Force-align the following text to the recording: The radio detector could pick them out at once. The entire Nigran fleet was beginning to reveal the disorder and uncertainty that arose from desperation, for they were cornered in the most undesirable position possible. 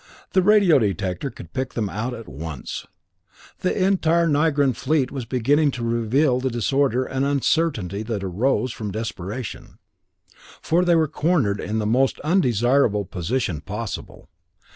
The 0.33 0.41
radio 0.41 0.79
detector 0.79 1.29
could 1.29 1.53
pick 1.53 1.75
them 1.75 1.87
out 1.87 2.15
at 2.15 2.27
once. 2.27 2.87
The 3.59 3.85
entire 3.85 4.25
Nigran 4.27 4.73
fleet 4.75 5.11
was 5.11 5.25
beginning 5.25 5.69
to 5.77 5.83
reveal 5.83 6.39
the 6.39 6.49
disorder 6.49 7.05
and 7.05 7.23
uncertainty 7.23 8.01
that 8.01 8.23
arose 8.23 8.73
from 8.73 8.89
desperation, 8.89 9.77
for 10.59 10.83
they 10.83 10.95
were 10.95 11.07
cornered 11.07 11.59
in 11.59 11.77
the 11.77 11.85
most 11.85 12.19
undesirable 12.21 13.05
position 13.05 13.61
possible. 13.61 14.27